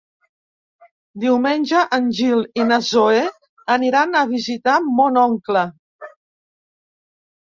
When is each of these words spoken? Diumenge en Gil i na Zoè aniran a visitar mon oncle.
Diumenge 1.23 1.81
en 1.97 2.05
Gil 2.19 2.39
i 2.61 2.63
na 2.69 2.79
Zoè 2.87 3.19
aniran 3.75 4.17
a 4.21 4.25
visitar 4.31 4.79
mon 5.01 5.19
oncle. 5.25 5.63